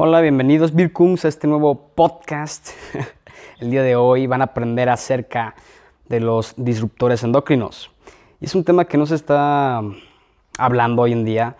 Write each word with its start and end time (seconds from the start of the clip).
Hola, 0.00 0.20
bienvenidos 0.20 0.76
Birkungs 0.76 1.24
a 1.24 1.28
este 1.28 1.48
nuevo 1.48 1.88
podcast. 1.96 2.68
El 3.58 3.72
día 3.72 3.82
de 3.82 3.96
hoy 3.96 4.28
van 4.28 4.42
a 4.42 4.44
aprender 4.44 4.88
acerca 4.88 5.56
de 6.08 6.20
los 6.20 6.54
disruptores 6.56 7.24
endocrinos. 7.24 7.90
Y 8.40 8.44
es 8.44 8.54
un 8.54 8.62
tema 8.62 8.84
que 8.84 8.96
no 8.96 9.06
se 9.06 9.16
está 9.16 9.82
hablando 10.56 11.02
hoy 11.02 11.10
en 11.10 11.24
día 11.24 11.56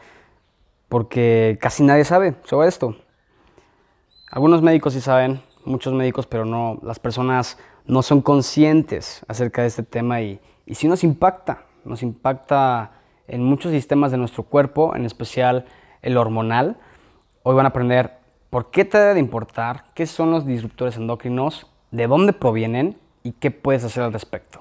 porque 0.89 1.59
casi 1.61 1.83
nadie 1.83 2.05
sabe 2.05 2.37
sobre 2.45 2.69
esto. 2.69 2.95
Algunos 4.31 4.63
médicos 4.63 4.93
sí 4.93 5.01
saben, 5.01 5.43
muchos 5.65 5.93
médicos, 5.93 6.29
pero 6.29 6.45
no, 6.45 6.79
las 6.85 7.01
personas 7.01 7.59
no 7.87 8.03
son 8.03 8.23
conscientes 8.23 9.27
acerca 9.27 9.63
de 9.63 9.69
este 9.69 9.83
tema 9.83 10.21
y, 10.21 10.39
y 10.65 10.77
sí 10.77 10.87
nos 10.87 11.03
impacta, 11.03 11.65
nos 11.85 12.05
impacta 12.05 12.93
en 13.27 13.43
muchos 13.43 13.73
sistemas 13.73 14.13
de 14.13 14.19
nuestro 14.19 14.45
cuerpo, 14.45 14.95
en 14.95 15.07
especial 15.07 15.65
el 16.03 16.17
hormonal. 16.17 16.77
Hoy 17.43 17.57
van 17.57 17.67
a 17.67 17.71
aprender 17.71 18.18
por 18.51 18.71
qué 18.71 18.85
te 18.85 18.99
debe 18.99 19.15
de 19.15 19.21
importar, 19.21 19.85
qué 19.95 20.07
son 20.07 20.31
los 20.31 20.47
disruptores 20.47 20.97
endocrinos, 20.97 21.67
de 21.91 22.07
dónde 22.07 22.33
provienen 22.33 22.97
y 23.23 23.33
qué 23.33 23.51
puedes 23.51 23.85
hacer 23.85 24.03
al 24.03 24.13
respecto. 24.13 24.61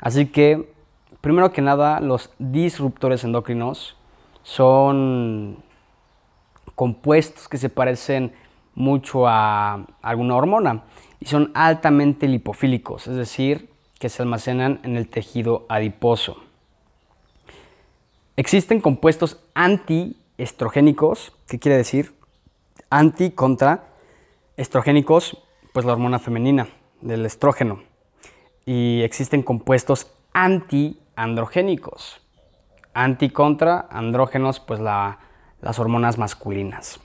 Así 0.00 0.26
que, 0.26 0.72
primero 1.20 1.52
que 1.52 1.62
nada, 1.62 2.00
los 2.00 2.30
disruptores 2.38 3.24
endocrinos 3.24 3.96
son 4.42 5.62
compuestos 6.74 7.48
que 7.48 7.58
se 7.58 7.68
parecen 7.68 8.32
mucho 8.74 9.28
a 9.28 9.86
alguna 10.00 10.36
hormona 10.36 10.82
y 11.20 11.26
son 11.26 11.52
altamente 11.54 12.26
lipofílicos, 12.26 13.06
es 13.06 13.16
decir, 13.16 13.70
que 13.98 14.08
se 14.08 14.22
almacenan 14.22 14.80
en 14.82 14.96
el 14.96 15.08
tejido 15.08 15.66
adiposo. 15.68 16.42
Existen 18.36 18.80
compuestos 18.80 19.38
antiestrogénicos, 19.54 21.32
¿qué 21.46 21.58
quiere 21.60 21.76
decir? 21.76 22.12
Anti 22.94 23.30
contra 23.30 23.84
estrogénicos, 24.58 25.42
pues 25.72 25.86
la 25.86 25.92
hormona 25.92 26.18
femenina 26.18 26.68
del 27.00 27.24
estrógeno. 27.24 27.80
Y 28.66 29.00
existen 29.00 29.42
compuestos 29.42 30.12
antiandrogénicos. 30.34 32.20
Anti 32.92 33.30
contra 33.30 33.86
andrógenos, 33.90 34.60
pues 34.60 34.78
las 34.78 35.78
hormonas 35.78 36.18
masculinas. 36.18 37.00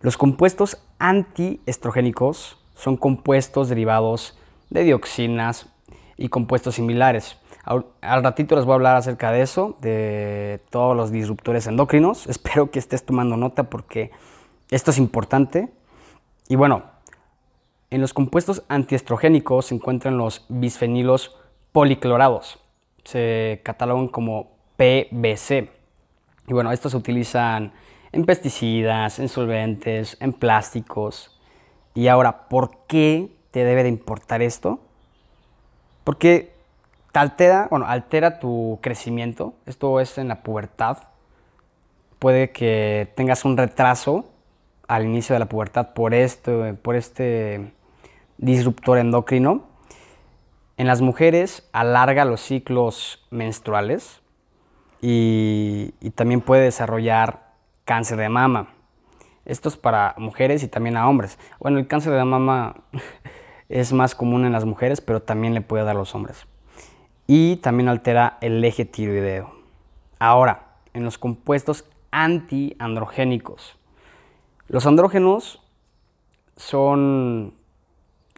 Los 0.00 0.16
compuestos 0.16 0.82
antiestrogénicos 0.98 2.58
son 2.74 2.96
compuestos 2.96 3.68
derivados 3.68 4.38
de 4.70 4.84
dioxinas 4.84 5.66
y 6.16 6.30
compuestos 6.30 6.76
similares. 6.76 7.36
Al 7.62 8.24
ratito 8.24 8.56
les 8.56 8.64
voy 8.64 8.72
a 8.72 8.76
hablar 8.76 8.96
acerca 8.96 9.32
de 9.32 9.42
eso, 9.42 9.76
de 9.82 10.62
todos 10.70 10.96
los 10.96 11.12
disruptores 11.12 11.66
endocrinos. 11.66 12.26
Espero 12.28 12.70
que 12.70 12.78
estés 12.78 13.04
tomando 13.04 13.36
nota 13.36 13.64
porque 13.64 14.12
esto 14.70 14.90
es 14.90 14.98
importante. 14.98 15.68
Y 16.48 16.56
bueno, 16.56 16.84
en 17.90 18.00
los 18.00 18.12
compuestos 18.12 18.62
antiestrogénicos 18.68 19.66
se 19.66 19.74
encuentran 19.74 20.18
los 20.18 20.44
bisfenilos 20.48 21.36
policlorados. 21.72 22.58
Se 23.04 23.60
catalogan 23.64 24.08
como 24.08 24.50
PBC. 24.76 25.70
Y 26.46 26.52
bueno, 26.52 26.72
estos 26.72 26.92
se 26.92 26.98
utilizan 26.98 27.72
en 28.12 28.24
pesticidas, 28.24 29.18
en 29.18 29.28
solventes, 29.28 30.16
en 30.20 30.32
plásticos. 30.32 31.38
Y 31.94 32.08
ahora, 32.08 32.48
¿por 32.48 32.86
qué 32.86 33.34
te 33.50 33.64
debe 33.64 33.82
de 33.82 33.88
importar 33.88 34.42
esto? 34.42 34.80
Porque 36.04 36.54
te 37.12 37.18
altera, 37.18 37.68
bueno, 37.70 37.86
altera 37.86 38.38
tu 38.38 38.78
crecimiento. 38.82 39.54
Esto 39.66 40.00
es 40.00 40.18
en 40.18 40.28
la 40.28 40.42
pubertad. 40.42 40.98
Puede 42.18 42.50
que 42.50 43.12
tengas 43.14 43.44
un 43.44 43.56
retraso 43.56 44.26
al 44.88 45.04
inicio 45.04 45.34
de 45.34 45.38
la 45.38 45.48
pubertad 45.48 45.92
por, 45.94 46.14
esto, 46.14 46.76
por 46.82 46.96
este 46.96 47.72
disruptor 48.38 48.98
endocrino. 48.98 49.66
En 50.76 50.86
las 50.86 51.00
mujeres 51.00 51.68
alarga 51.72 52.24
los 52.24 52.40
ciclos 52.40 53.26
menstruales 53.30 54.20
y, 55.00 55.94
y 56.00 56.10
también 56.10 56.40
puede 56.40 56.62
desarrollar 56.62 57.52
cáncer 57.84 58.18
de 58.18 58.28
mama. 58.28 58.68
Esto 59.44 59.68
es 59.68 59.76
para 59.76 60.14
mujeres 60.18 60.62
y 60.62 60.68
también 60.68 60.96
a 60.96 61.08
hombres. 61.08 61.38
Bueno, 61.58 61.78
el 61.78 61.86
cáncer 61.86 62.12
de 62.12 62.24
mama 62.24 62.76
es 63.68 63.92
más 63.92 64.14
común 64.14 64.44
en 64.44 64.52
las 64.52 64.64
mujeres, 64.64 65.00
pero 65.00 65.22
también 65.22 65.54
le 65.54 65.60
puede 65.60 65.84
dar 65.84 65.96
a 65.96 65.98
los 65.98 66.14
hombres. 66.14 66.46
Y 67.26 67.56
también 67.56 67.88
altera 67.88 68.38
el 68.40 68.64
eje 68.64 68.84
tiroideo. 68.84 69.54
Ahora, 70.18 70.68
en 70.94 71.04
los 71.04 71.18
compuestos 71.18 71.84
antiandrogénicos. 72.10 73.77
Los 74.68 74.84
andrógenos 74.84 75.62
son, 76.56 77.54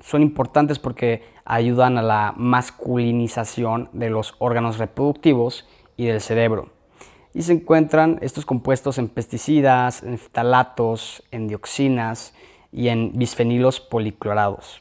son 0.00 0.22
importantes 0.22 0.78
porque 0.78 1.24
ayudan 1.44 1.98
a 1.98 2.02
la 2.02 2.34
masculinización 2.36 3.88
de 3.92 4.10
los 4.10 4.36
órganos 4.38 4.78
reproductivos 4.78 5.66
y 5.96 6.06
del 6.06 6.20
cerebro. 6.20 6.68
Y 7.34 7.42
se 7.42 7.52
encuentran 7.52 8.18
estos 8.22 8.46
compuestos 8.46 8.98
en 8.98 9.08
pesticidas, 9.08 10.04
enftalatos, 10.04 11.24
en 11.32 11.48
dioxinas 11.48 12.32
y 12.70 12.88
en 12.88 13.12
bisfenilos 13.18 13.80
policlorados. 13.80 14.78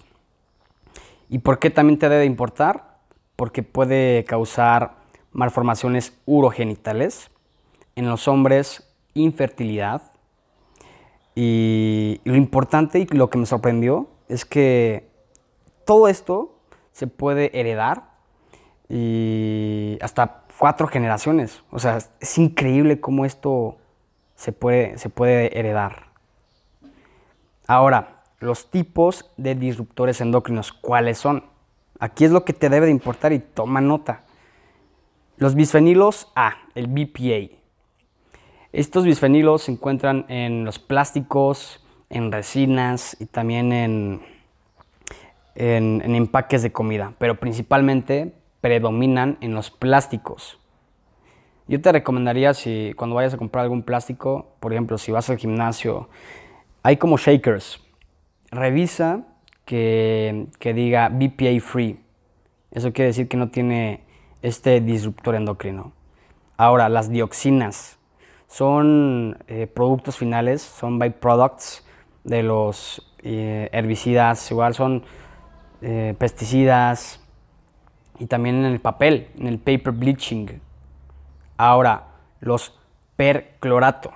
¿Y 1.29 1.39
por 1.39 1.57
qué 1.57 1.71
también 1.71 1.97
te 1.97 2.09
debe 2.09 2.25
importar? 2.25 2.99
Porque 3.35 3.63
puede 3.63 4.23
causar 4.25 4.97
malformaciones 5.31 6.15
urogenitales, 6.25 7.31
en 7.95 8.07
los 8.07 8.27
hombres 8.27 8.87
infertilidad, 9.15 10.08
y, 11.35 12.21
lo 12.23 12.35
importante 12.35 12.99
y 12.99 13.05
lo 13.05 13.29
que 13.29 13.37
me 13.37 13.45
sorprendió 13.45 14.09
es 14.27 14.45
que 14.45 15.09
todo 15.85 16.07
esto 16.07 16.59
se 16.91 17.07
puede 17.07 17.57
heredar 17.59 18.09
y 18.89 19.97
hasta 20.01 20.43
cuatro 20.57 20.87
generaciones. 20.87 21.63
O 21.71 21.79
sea, 21.79 21.99
es 22.19 22.37
increíble 22.37 22.99
cómo 22.99 23.25
esto 23.25 23.77
se 24.35 24.51
puede, 24.51 24.97
se 24.97 25.09
puede 25.09 25.57
heredar. 25.57 26.07
Ahora, 27.67 28.23
los 28.39 28.71
tipos 28.71 29.31
de 29.37 29.55
disruptores 29.55 30.21
endocrinos, 30.21 30.73
¿cuáles 30.73 31.17
son? 31.17 31.43
Aquí 31.99 32.25
es 32.25 32.31
lo 32.31 32.45
que 32.45 32.53
te 32.53 32.69
debe 32.69 32.85
de 32.85 32.91
importar 32.91 33.33
y 33.33 33.39
toma 33.39 33.81
nota. 33.81 34.23
Los 35.37 35.55
bisfenilos 35.55 36.31
A, 36.35 36.53
el 36.75 36.87
BPA, 36.87 37.58
estos 38.71 39.03
bisfenilos 39.03 39.63
se 39.63 39.71
encuentran 39.71 40.25
en 40.29 40.63
los 40.63 40.77
plásticos, 40.77 41.83
en 42.09 42.31
resinas 42.31 43.17
y 43.19 43.25
también 43.25 43.71
en, 43.71 44.21
en, 45.55 46.15
empaques 46.15 46.61
de 46.61 46.71
comida, 46.71 47.13
pero 47.17 47.39
principalmente 47.39 48.33
predominan 48.61 49.37
en 49.41 49.53
los 49.53 49.71
plásticos. 49.71 50.59
Yo 51.67 51.81
te 51.81 51.91
recomendaría 51.91 52.53
si 52.53 52.93
cuando 52.95 53.15
vayas 53.15 53.33
a 53.33 53.37
comprar 53.37 53.63
algún 53.63 53.83
plástico, 53.83 54.55
por 54.59 54.71
ejemplo, 54.73 54.97
si 54.97 55.11
vas 55.11 55.29
al 55.29 55.37
gimnasio, 55.37 56.09
hay 56.81 56.97
como 56.97 57.17
shakers. 57.17 57.79
Revisa 58.51 59.27
que, 59.65 60.47
que, 60.57 60.73
diga 60.73 61.09
BPA 61.09 61.59
free. 61.61 61.99
Eso 62.71 62.91
quiere 62.91 63.07
decir 63.07 63.27
que 63.27 63.37
no 63.37 63.49
tiene 63.49 64.03
este 64.41 64.81
disruptor 64.81 65.35
endocrino. 65.35 65.93
Ahora, 66.57 66.89
las 66.89 67.11
dioxinas 67.11 67.98
son 68.49 69.37
eh, 69.47 69.67
productos 69.67 70.17
finales, 70.17 70.61
son 70.61 70.97
byproducts 70.97 71.85
de 72.23 72.43
los 72.43 73.13
eh, 73.19 73.69
herbicidas, 73.71 74.49
igual 74.51 74.73
son 74.73 75.03
eh, 75.81 76.15
pesticidas 76.17 77.23
y 78.17 78.25
también 78.25 78.57
en 78.57 78.65
el 78.65 78.79
papel, 78.81 79.29
en 79.37 79.47
el 79.47 79.59
paper 79.59 79.93
bleaching. 79.93 80.47
Ahora, 81.57 82.07
los 82.39 82.75
perclorato. 83.15 84.11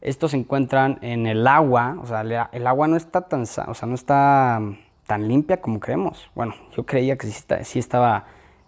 Estos 0.00 0.32
se 0.32 0.38
encuentran 0.38 0.98
en 1.00 1.26
el 1.26 1.46
agua, 1.46 1.96
o 2.02 2.06
sea, 2.06 2.22
el 2.52 2.66
agua 2.66 2.88
no 2.88 2.96
está 2.96 3.28
tan, 3.28 3.42
o 3.42 3.46
sea, 3.46 3.86
no 3.86 3.94
está 3.94 4.60
tan 5.06 5.28
limpia 5.28 5.60
como 5.60 5.78
creemos. 5.78 6.28
Bueno, 6.34 6.54
yo 6.76 6.84
creía 6.84 7.16
que 7.16 7.28
sí 7.28 7.78
estaba 7.78 8.24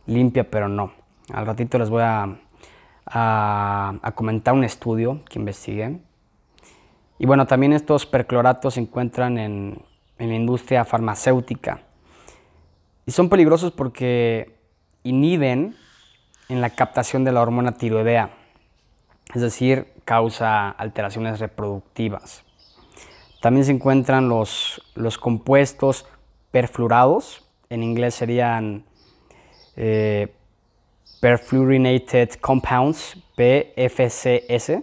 limpia, 0.07 0.49
pero 0.49 0.69
no. 0.69 0.93
Al 1.33 1.47
ratito 1.47 1.79
les 1.79 1.91
voy 1.91 2.03
a 2.03 2.39
a, 3.07 4.13
comentar 4.15 4.55
un 4.55 4.65
estudio 4.65 5.21
que 5.29 5.39
investigué. 5.39 6.01
Y 7.19 7.27
bueno, 7.27 7.47
también 7.47 7.73
estos 7.73 8.07
percloratos 8.07 8.75
se 8.75 8.81
encuentran 8.81 9.39
en, 9.39 9.83
en 10.19 10.29
la 10.29 10.35
industria 10.35 10.85
farmacéutica. 10.85 11.83
Y 13.07 13.13
son 13.13 13.29
peligrosos 13.29 13.73
porque 13.73 14.59
inhiben 15.03 15.77
en 16.49 16.61
la 16.61 16.71
captación 16.71 17.25
de 17.25 17.33
la 17.33 17.43
hormona 17.43 17.73
tiroidea, 17.73 18.31
es 19.35 19.43
decir, 19.43 19.89
causa 20.05 20.71
alteraciones 20.71 21.41
reproductivas. 21.41 22.45
También 23.41 23.65
se 23.67 23.73
encuentran 23.73 24.29
los, 24.29 24.83
los 24.95 25.19
compuestos 25.19 26.07
perfluorados, 26.51 27.45
en 27.69 27.83
inglés 27.83 28.15
serían 28.15 28.85
eh, 29.77 30.35
perfluorinated 31.25 32.35
compounds, 32.39 33.17
PFCS, 33.35 34.83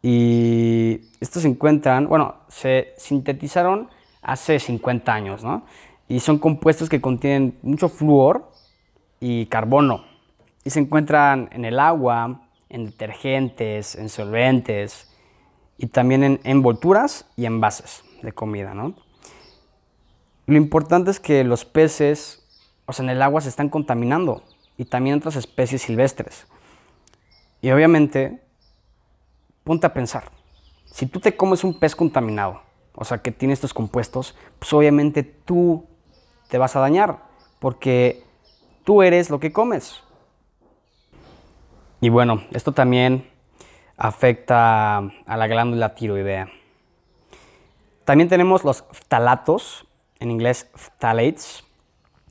Y 0.00 0.98
estos 1.20 1.42
se 1.42 1.48
encuentran, 1.48 2.08
bueno, 2.08 2.36
se 2.48 2.94
sintetizaron 2.96 3.90
hace 4.22 4.58
50 4.58 5.12
años, 5.12 5.44
¿no? 5.44 5.66
Y 6.08 6.20
son 6.20 6.38
compuestos 6.38 6.88
que 6.88 7.02
contienen 7.02 7.58
mucho 7.60 7.90
flúor 7.90 8.50
y 9.20 9.44
carbono. 9.44 10.06
Y 10.64 10.70
se 10.70 10.80
encuentran 10.80 11.50
en 11.52 11.66
el 11.66 11.80
agua, 11.80 12.48
en 12.70 12.86
detergentes, 12.86 13.96
en 13.96 14.08
solventes 14.08 15.14
y 15.76 15.88
también 15.88 16.24
en 16.24 16.40
envolturas 16.44 17.26
y 17.36 17.44
envases 17.44 18.04
de 18.22 18.32
comida, 18.32 18.72
¿no? 18.72 18.94
Lo 20.46 20.56
importante 20.56 21.10
es 21.10 21.20
que 21.20 21.44
los 21.44 21.66
peces, 21.66 22.42
o 22.86 22.94
sea, 22.94 23.04
en 23.04 23.10
el 23.10 23.20
agua 23.20 23.42
se 23.42 23.50
están 23.50 23.68
contaminando 23.68 24.42
y 24.80 24.86
también 24.86 25.18
otras 25.18 25.36
especies 25.36 25.82
silvestres. 25.82 26.46
Y 27.60 27.70
obviamente, 27.70 28.40
ponte 29.62 29.86
a 29.86 29.92
pensar, 29.92 30.30
si 30.86 31.04
tú 31.04 31.20
te 31.20 31.36
comes 31.36 31.64
un 31.64 31.78
pez 31.78 31.94
contaminado, 31.94 32.62
o 32.94 33.04
sea, 33.04 33.18
que 33.18 33.30
tiene 33.30 33.52
estos 33.52 33.74
compuestos, 33.74 34.34
pues 34.58 34.72
obviamente 34.72 35.22
tú 35.22 35.86
te 36.48 36.56
vas 36.56 36.76
a 36.76 36.80
dañar, 36.80 37.18
porque 37.58 38.24
tú 38.82 39.02
eres 39.02 39.28
lo 39.28 39.38
que 39.38 39.52
comes. 39.52 40.02
Y 42.00 42.08
bueno, 42.08 42.42
esto 42.50 42.72
también 42.72 43.30
afecta 43.98 44.96
a 44.96 45.36
la 45.36 45.46
glándula 45.46 45.94
tiroidea. 45.94 46.48
También 48.06 48.30
tenemos 48.30 48.64
los 48.64 48.82
phtalatos, 48.92 49.86
en 50.20 50.30
inglés 50.30 50.70
phthalates, 50.74 51.64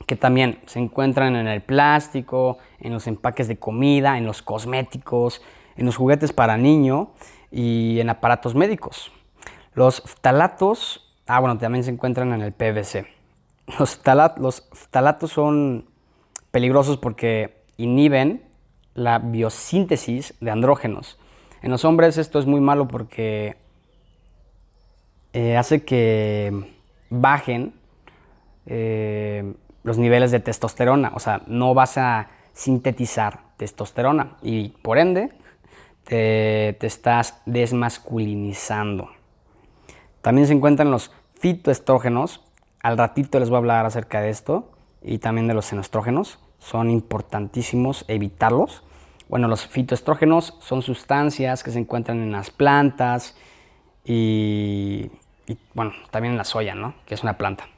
que 0.06 0.16
también 0.16 0.60
se 0.66 0.78
encuentran 0.78 1.36
en 1.36 1.46
el 1.46 1.60
plástico, 1.60 2.58
en 2.80 2.92
los 2.92 3.06
empaques 3.06 3.48
de 3.48 3.58
comida, 3.58 4.18
en 4.18 4.26
los 4.26 4.42
cosméticos, 4.42 5.42
en 5.76 5.86
los 5.86 5.96
juguetes 5.96 6.32
para 6.32 6.56
niño 6.56 7.12
y 7.50 8.00
en 8.00 8.10
aparatos 8.10 8.54
médicos. 8.54 9.12
Los 9.74 10.00
phtalatos, 10.00 11.14
ah 11.26 11.40
bueno, 11.40 11.58
también 11.58 11.84
se 11.84 11.90
encuentran 11.90 12.32
en 12.32 12.42
el 12.42 12.52
PVC. 12.52 13.06
Los, 13.78 14.00
los 14.38 14.68
phtalatos 14.72 15.30
son 15.30 15.86
peligrosos 16.50 16.96
porque 16.98 17.62
inhiben 17.76 18.42
la 18.94 19.18
biosíntesis 19.18 20.34
de 20.40 20.50
andrógenos. 20.50 21.18
En 21.62 21.70
los 21.70 21.84
hombres 21.84 22.18
esto 22.18 22.38
es 22.38 22.46
muy 22.46 22.60
malo 22.60 22.88
porque 22.88 23.56
eh, 25.32 25.56
hace 25.56 25.84
que 25.84 26.72
bajen 27.10 27.74
eh, 28.66 29.54
los 29.82 29.98
niveles 29.98 30.30
de 30.30 30.40
testosterona, 30.40 31.12
o 31.14 31.20
sea, 31.20 31.42
no 31.46 31.74
vas 31.74 31.98
a 31.98 32.28
sintetizar 32.52 33.40
testosterona 33.56 34.36
y 34.42 34.68
por 34.68 34.98
ende 34.98 35.32
te, 36.04 36.86
estás 36.86 37.40
desmasculinizando. 37.46 39.10
También 40.22 40.46
se 40.46 40.52
encuentran 40.52 40.90
los 40.90 41.12
fitoestrógenos, 41.38 42.42
al 42.82 42.98
ratito 42.98 43.38
les 43.38 43.48
voy 43.48 43.56
a 43.56 43.58
hablar 43.58 43.86
acerca 43.86 44.20
de 44.20 44.30
esto 44.30 44.70
y 45.02 45.18
también 45.18 45.48
de 45.48 45.54
los 45.54 45.66
senestrógenos, 45.66 46.38
son 46.58 46.90
importantísimos 46.90 48.04
evitarlos. 48.08 48.82
Bueno, 49.28 49.48
los 49.48 49.66
fitoestrógenos 49.66 50.56
son 50.60 50.82
sustancias 50.82 51.62
que 51.62 51.70
se 51.70 51.78
encuentran 51.78 52.20
en 52.20 52.32
las 52.32 52.50
plantas 52.50 53.36
y, 54.04 55.10
y 55.46 55.56
bueno, 55.72 55.92
también 56.10 56.32
en 56.32 56.38
la 56.38 56.44
soya, 56.44 56.74
¿no? 56.74 56.94
Que 57.06 57.14
es 57.14 57.22
una 57.22 57.38
planta. 57.38 57.68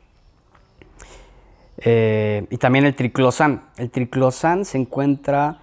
Eh, 1.79 2.47
y 2.51 2.59
también 2.59 2.85
el 2.85 2.95
triclosan. 2.95 3.65
El 3.77 3.91
triclosan 3.91 4.65
se 4.65 4.79
encuentra 4.79 5.59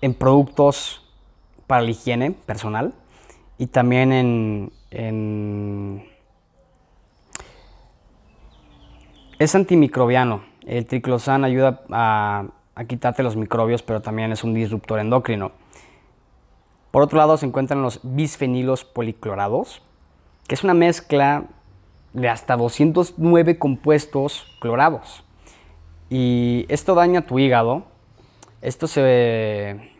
en 0.00 0.14
productos 0.14 1.02
para 1.66 1.82
la 1.82 1.90
higiene 1.90 2.32
personal 2.32 2.94
y 3.58 3.68
también 3.68 4.12
en, 4.90 6.04
es 9.38 9.54
antimicrobiano. 9.54 10.42
El 10.66 10.86
triclosan 10.86 11.44
ayuda 11.44 11.82
a, 11.90 12.44
a, 12.74 12.84
quitarte 12.84 13.22
los 13.22 13.36
microbios, 13.36 13.82
pero 13.82 14.02
también 14.02 14.32
es 14.32 14.44
un 14.44 14.54
disruptor 14.54 14.98
endocrino. 14.98 15.52
Por 16.90 17.02
otro 17.02 17.18
lado 17.18 17.36
se 17.36 17.46
encuentran 17.46 17.82
los 17.82 18.00
bisfenilos 18.02 18.84
policlorados, 18.84 19.82
que 20.46 20.54
es 20.54 20.62
una 20.62 20.74
mezcla 20.74 21.44
de 22.12 22.28
hasta 22.28 22.56
209 22.56 23.58
compuestos 23.58 24.46
clorados. 24.60 25.24
Y 26.10 26.66
esto 26.68 26.94
daña 26.94 27.26
tu 27.26 27.38
hígado. 27.38 27.84
Esto 28.60 28.86
se, 28.86 29.90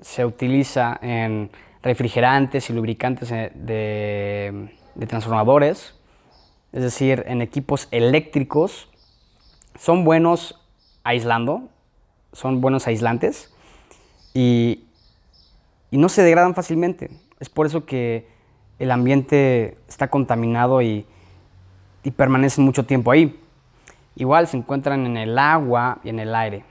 se 0.00 0.24
utiliza 0.24 0.98
en 1.02 1.50
refrigerantes 1.82 2.70
y 2.70 2.72
lubricantes 2.72 3.30
de, 3.30 4.70
de 4.94 5.06
transformadores, 5.06 5.94
es 6.72 6.82
decir, 6.82 7.24
en 7.26 7.42
equipos 7.42 7.88
eléctricos. 7.90 8.88
Son 9.78 10.04
buenos 10.04 10.60
aislando, 11.02 11.68
son 12.32 12.60
buenos 12.60 12.86
aislantes 12.86 13.52
y, 14.32 14.84
y 15.90 15.98
no 15.98 16.08
se 16.08 16.22
degradan 16.22 16.54
fácilmente. 16.54 17.10
Es 17.40 17.48
por 17.48 17.66
eso 17.66 17.84
que 17.84 18.28
el 18.78 18.90
ambiente 18.90 19.78
está 19.88 20.08
contaminado 20.08 20.82
y, 20.82 21.06
y 22.04 22.10
permanecen 22.10 22.64
mucho 22.64 22.84
tiempo 22.84 23.10
ahí. 23.10 23.40
Igual 24.14 24.46
se 24.46 24.56
encuentran 24.56 25.06
en 25.06 25.16
el 25.16 25.36
agua 25.38 25.98
y 26.04 26.10
en 26.10 26.20
el 26.20 26.34
aire. 26.34 26.64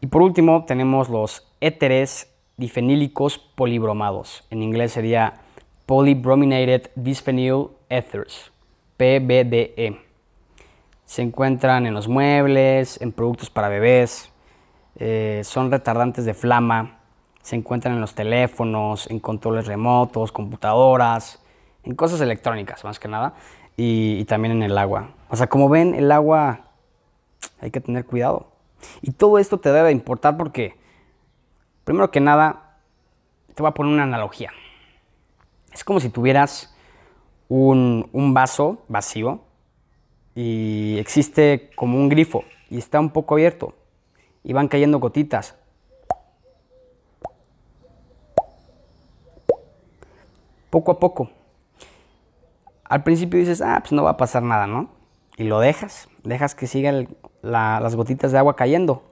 Y 0.00 0.08
por 0.08 0.20
último 0.20 0.64
tenemos 0.66 1.08
los 1.08 1.48
éteres 1.60 2.30
difenílicos 2.58 3.38
polibromados. 3.38 4.44
En 4.50 4.62
inglés 4.62 4.92
sería 4.92 5.40
Polybrominated 5.86 6.90
Bisphenyl 6.96 7.68
Ethers, 7.88 8.52
PBDE. 8.96 10.00
Se 11.04 11.22
encuentran 11.22 11.86
en 11.86 11.94
los 11.94 12.08
muebles, 12.08 13.00
en 13.00 13.12
productos 13.12 13.48
para 13.48 13.68
bebés, 13.68 14.32
eh, 14.98 15.42
son 15.44 15.70
retardantes 15.70 16.24
de 16.24 16.34
flama, 16.34 16.98
se 17.40 17.54
encuentran 17.54 17.94
en 17.94 18.00
los 18.00 18.14
teléfonos, 18.14 19.08
en 19.08 19.20
controles 19.20 19.66
remotos, 19.66 20.32
computadoras, 20.32 21.40
en 21.84 21.94
cosas 21.94 22.20
electrónicas 22.20 22.82
más 22.82 22.98
que 22.98 23.06
nada 23.06 23.34
y, 23.76 24.24
también 24.24 24.52
en 24.52 24.62
el 24.62 24.78
agua. 24.78 25.10
O 25.28 25.36
sea, 25.36 25.48
como 25.48 25.68
ven, 25.68 25.94
el 25.94 26.10
agua 26.10 26.60
hay 27.60 27.70
que 27.70 27.80
tener 27.80 28.04
cuidado. 28.04 28.52
Y 29.02 29.12
todo 29.12 29.38
esto 29.38 29.58
te 29.58 29.72
debe 29.72 29.92
importar 29.92 30.36
porque, 30.36 30.76
primero 31.84 32.10
que 32.10 32.20
nada, 32.20 32.78
te 33.54 33.62
voy 33.62 33.70
a 33.70 33.74
poner 33.74 33.92
una 33.92 34.04
analogía. 34.04 34.50
Es 35.72 35.84
como 35.84 36.00
si 36.00 36.08
tuvieras 36.08 36.74
un, 37.48 38.08
un, 38.12 38.34
vaso 38.34 38.78
vacío 38.88 39.40
y 40.34 40.96
existe 40.98 41.70
como 41.76 41.98
un 41.98 42.08
grifo 42.08 42.44
y 42.70 42.78
está 42.78 42.98
un 42.98 43.10
poco 43.10 43.34
abierto 43.34 43.74
y 44.42 44.52
van 44.52 44.68
cayendo 44.68 44.98
gotitas. 44.98 45.54
Poco 50.70 50.92
a 50.92 50.98
poco 50.98 51.30
al 52.88 53.02
principio 53.02 53.38
dices, 53.38 53.60
ah, 53.62 53.78
pues 53.80 53.92
no 53.92 54.04
va 54.04 54.10
a 54.10 54.16
pasar 54.16 54.42
nada, 54.42 54.66
¿no? 54.66 54.90
Y 55.36 55.44
lo 55.44 55.60
dejas, 55.60 56.08
dejas 56.22 56.54
que 56.54 56.66
sigan 56.66 57.08
las 57.42 57.94
gotitas 57.94 58.32
de 58.32 58.38
agua 58.38 58.56
cayendo. 58.56 59.02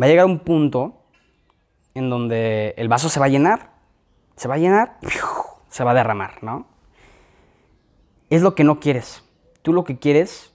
Va 0.00 0.06
a 0.06 0.08
llegar 0.08 0.26
un 0.26 0.40
punto 0.40 1.02
en 1.94 2.10
donde 2.10 2.74
el 2.76 2.88
vaso 2.88 3.08
se 3.08 3.18
va 3.18 3.26
a 3.26 3.30
llenar, 3.30 3.70
se 4.36 4.48
va 4.48 4.54
a 4.54 4.58
llenar, 4.58 4.98
se 5.68 5.84
va 5.84 5.92
a 5.92 5.94
derramar, 5.94 6.42
¿no? 6.42 6.66
Es 8.28 8.42
lo 8.42 8.54
que 8.54 8.64
no 8.64 8.80
quieres. 8.80 9.24
Tú 9.62 9.72
lo 9.72 9.84
que 9.84 9.98
quieres, 9.98 10.52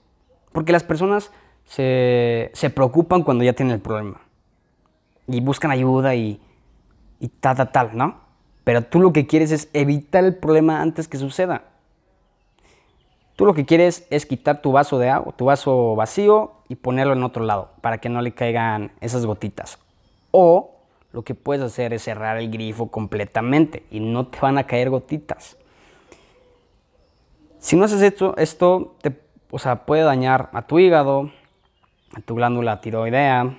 porque 0.52 0.72
las 0.72 0.84
personas 0.84 1.32
se, 1.66 2.52
se 2.54 2.70
preocupan 2.70 3.24
cuando 3.24 3.44
ya 3.44 3.54
tienen 3.54 3.76
el 3.76 3.82
problema 3.82 4.22
y 5.28 5.42
buscan 5.42 5.72
ayuda 5.72 6.16
y, 6.16 6.42
y 7.20 7.28
tal, 7.30 7.56
tal, 7.58 7.72
tal, 7.72 7.98
¿no? 7.98 8.31
Pero 8.72 8.84
tú 8.84 9.02
lo 9.02 9.12
que 9.12 9.28
quieres 9.28 9.52
es 9.52 9.70
evitar 9.74 10.24
el 10.24 10.34
problema 10.34 10.82
antes 10.82 11.10
que 11.10 11.18
suceda. 11.18 11.64
Tú 13.36 13.46
lo 13.46 13.54
que 13.54 13.66
quieres 13.66 14.08
es 14.10 14.26
quitar 14.26 14.62
tu 14.62 14.72
vaso 14.72 14.98
de 14.98 15.10
agua, 15.10 15.34
tu 15.36 15.44
vaso 15.44 15.94
vacío 15.98 16.54
y 16.70 16.76
ponerlo 16.76 17.12
en 17.12 17.24
otro 17.24 17.44
lado 17.44 17.72
para 17.82 17.98
que 17.98 18.08
no 18.08 18.22
le 18.22 18.32
caigan 18.32 18.94
esas 19.02 19.26
gotitas. 19.26 19.78
O 20.32 20.78
lo 21.12 21.22
que 21.24 21.36
puedes 21.36 21.62
hacer 21.62 21.92
es 21.92 22.04
cerrar 22.04 22.38
el 22.38 22.50
grifo 22.50 22.88
completamente 22.88 23.84
y 23.92 24.00
no 24.00 24.28
te 24.28 24.40
van 24.40 24.58
a 24.58 24.66
caer 24.66 24.90
gotitas. 24.90 25.58
Si 27.60 27.76
no 27.76 27.84
haces 27.84 28.02
esto, 28.02 28.38
esto 28.38 28.96
te, 29.02 29.20
o 29.50 29.60
sea, 29.60 29.86
puede 29.86 30.04
dañar 30.04 30.50
a 30.54 30.62
tu 30.62 30.80
hígado, 30.80 31.30
a 32.16 32.22
tu 32.22 32.36
glándula 32.36 32.80
tiroidea 32.80 33.54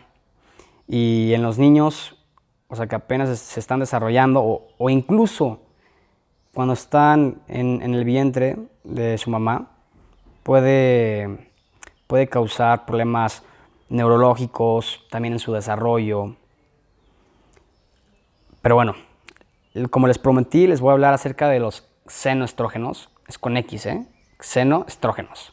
y 0.89 1.35
en 1.35 1.43
los 1.43 1.59
niños 1.59 2.17
o 2.73 2.75
sea, 2.75 2.87
que 2.87 2.95
apenas 2.95 3.39
se 3.39 3.61
están 3.61 3.81
desarrollando, 3.81 4.65
o, 4.79 4.89
incluso 4.89 5.61
cuando 6.55 6.73
están 6.73 7.43
en, 7.47 7.83
el 7.83 8.03
vientre 8.07 8.57
de 8.83 9.19
su 9.19 9.29
mamá, 9.29 9.73
puede, 10.43 11.51
puede 12.07 12.29
causar 12.29 12.87
problemas 12.87 13.43
neurológicos, 13.91 15.05
también 15.11 15.35
en 15.35 15.39
su 15.39 15.53
desarrollo. 15.53 16.35
Pero 18.63 18.75
bueno, 18.75 18.95
como 19.91 20.07
les 20.07 20.17
prometí, 20.17 20.67
les 20.67 20.81
voy 20.81 20.89
a 20.89 20.93
hablar 20.93 21.13
acerca 21.13 21.51
de 21.51 21.61
los 21.61 21.87
xenoestrógenos. 22.07 23.11
Es 23.29 23.37
con 23.37 23.59
X, 23.59 23.85
¿eh? 23.85 24.07
Xenoestrógenos. 24.41 25.53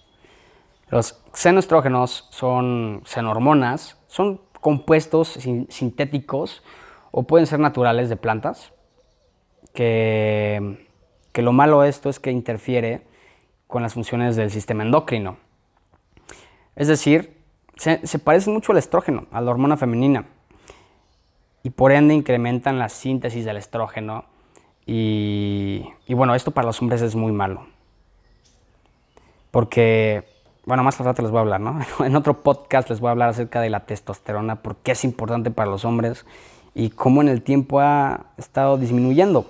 Los 0.88 1.22
xenoestrógenos 1.34 2.30
son 2.30 3.02
xenohormonas, 3.04 3.98
son 4.08 4.40
compuestos 4.62 5.38
sintéticos 5.68 6.64
o 7.12 7.24
pueden 7.24 7.48
ser 7.48 7.60
naturales 7.60 8.10
de 8.10 8.16
plantas, 8.16 8.74
que, 9.74 10.88
que 11.32 11.42
lo 11.42 11.52
malo 11.52 11.82
de 11.82 11.90
esto 11.90 12.10
es 12.10 12.20
que 12.20 12.32
interfiere 12.32 13.02
con 13.68 13.84
las 13.84 13.94
funciones 13.94 14.36
del 14.36 14.50
sistema 14.50 14.84
endocrino. 14.84 15.38
Es 16.76 16.88
decir, 16.88 17.40
se, 17.80 18.20
parece 18.20 18.50
mucho 18.50 18.72
al 18.72 18.78
estrógeno, 18.78 19.28
a 19.32 19.42
la 19.42 19.52
hormona 19.52 19.78
femenina, 19.78 20.26
y 21.64 21.70
por 21.70 21.92
ende 21.92 22.14
incrementan 22.14 22.80
la 22.80 22.90
síntesis 22.90 23.46
del 23.46 23.58
estrógeno. 23.58 24.26
Y, 24.86 25.86
bueno, 26.10 26.36
esto 26.36 26.52
para 26.52 26.66
los 26.66 26.82
hombres 26.82 27.02
es 27.02 27.16
muy 27.16 27.32
malo. 27.32 27.68
Porque, 29.52 30.24
bueno, 30.66 30.84
más 30.84 31.00
al 31.00 31.08
les 31.08 31.32
voy 31.32 31.38
a 31.38 31.42
hablar, 31.42 31.62
¿no? 31.62 31.80
En 32.06 32.16
otro 32.16 32.42
podcast 32.44 32.90
les 32.90 33.00
voy 33.00 33.10
a 33.10 33.12
hablar 33.12 33.30
acerca 33.30 33.62
de 33.62 33.70
la 33.70 33.86
testosterona, 33.86 34.62
por 34.62 34.78
qué 34.78 34.94
es 34.94 35.04
importante 35.04 35.52
para 35.52 35.70
los 35.70 35.86
hombres 35.86 36.26
y 36.74 36.90
cómo 36.90 37.22
en 37.22 37.30
el 37.30 37.42
tiempo 37.42 37.80
ha 37.80 38.28
estado 38.38 38.78
disminuyendo. 38.78 39.50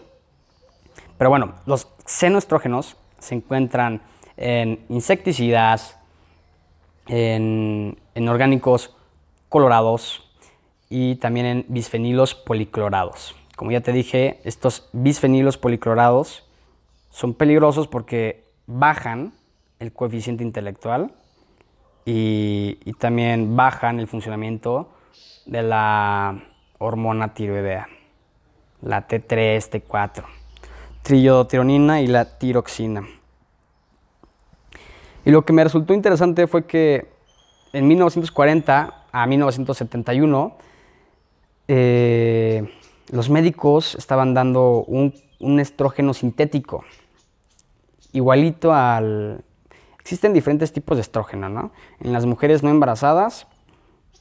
Pero 1.17 1.29
bueno, 1.29 1.53
los 1.65 1.87
xenoestrógenos 2.05 2.95
se 3.19 3.35
encuentran 3.35 4.01
en 4.37 4.85
insecticidas, 4.89 5.97
en, 7.07 7.97
en 8.15 8.29
orgánicos 8.29 8.95
colorados 9.49 10.29
y 10.89 11.15
también 11.15 11.45
en 11.45 11.65
bisfenilos 11.67 12.35
policlorados. 12.35 13.35
Como 13.55 13.71
ya 13.71 13.81
te 13.81 13.91
dije, 13.91 14.39
estos 14.45 14.87
bisfenilos 14.93 15.57
policlorados 15.57 16.45
son 17.09 17.33
peligrosos 17.33 17.87
porque 17.87 18.45
bajan 18.67 19.33
el 19.79 19.91
coeficiente 19.91 20.43
intelectual 20.43 21.11
y, 22.05 22.79
y 22.85 22.93
también 22.93 23.55
bajan 23.57 23.99
el 23.99 24.07
funcionamiento 24.07 24.89
de 25.45 25.63
la 25.63 26.43
hormona 26.79 27.33
tiroidea, 27.33 27.87
la 28.81 29.07
T3, 29.07 29.69
T4, 29.69 30.23
triodotironina 31.03 32.01
y 32.01 32.07
la 32.07 32.37
tiroxina. 32.39 33.07
Y 35.25 35.31
lo 35.31 35.45
que 35.45 35.53
me 35.53 35.63
resultó 35.63 35.93
interesante 35.93 36.47
fue 36.47 36.65
que 36.65 37.07
en 37.73 37.87
1940 37.87 39.05
a 39.11 39.25
1971 39.27 40.57
eh, 41.67 42.73
los 43.11 43.29
médicos 43.29 43.95
estaban 43.95 44.33
dando 44.33 44.83
un, 44.87 45.13
un 45.39 45.59
estrógeno 45.59 46.13
sintético, 46.13 46.83
igualito 48.11 48.73
al... 48.73 49.43
Existen 49.99 50.33
diferentes 50.33 50.73
tipos 50.73 50.97
de 50.97 51.01
estrógeno, 51.01 51.49
¿no? 51.49 51.71
En 51.99 52.13
las 52.13 52.25
mujeres 52.25 52.63
no 52.63 52.69
embarazadas 52.69 53.45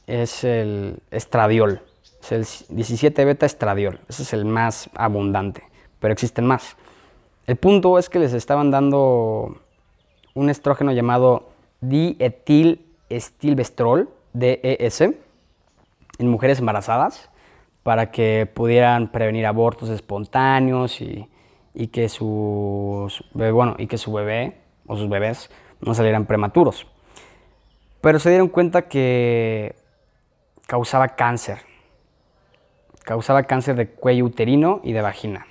es 0.05 0.43
el 0.43 1.01
estradiol, 1.09 1.81
es 2.21 2.65
el 2.69 2.75
17 2.75 3.25
beta 3.25 3.45
estradiol, 3.45 3.99
ese 4.07 4.23
es 4.23 4.33
el 4.33 4.45
más 4.45 4.89
abundante, 4.95 5.63
pero 5.99 6.13
existen 6.13 6.45
más. 6.45 6.77
El 7.47 7.55
punto 7.55 7.97
es 7.97 8.09
que 8.09 8.19
les 8.19 8.33
estaban 8.33 8.71
dando 8.71 9.61
un 10.33 10.49
estrógeno 10.49 10.91
llamado 10.91 11.49
diestilestilbestrol, 11.81 14.09
DES, 14.33 15.01
en 15.01 16.27
mujeres 16.27 16.59
embarazadas 16.59 17.29
para 17.83 18.11
que 18.11 18.49
pudieran 18.53 19.11
prevenir 19.11 19.45
abortos 19.45 19.89
espontáneos 19.89 21.01
y, 21.01 21.27
que, 21.87 22.09
sus, 22.09 23.23
bueno, 23.33 23.75
y 23.79 23.87
que 23.87 23.97
su 23.97 24.13
bebé 24.13 24.57
o 24.85 24.95
sus 24.95 25.09
bebés 25.09 25.49
no 25.81 25.93
salieran 25.93 26.25
prematuros. 26.25 26.87
Pero 28.01 28.19
se 28.19 28.29
dieron 28.29 28.49
cuenta 28.49 28.83
que 28.83 29.75
causaba 30.67 31.09
cáncer. 31.09 31.59
Causaba 33.09 33.41
cáncer 33.41 33.75
de 33.75 33.87
cuello 33.87 34.25
uterino 34.25 34.81
y 34.83 34.93
de 34.93 35.01
vagina. 35.01 35.47